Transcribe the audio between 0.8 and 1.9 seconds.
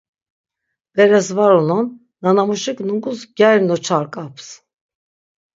Beres var unon,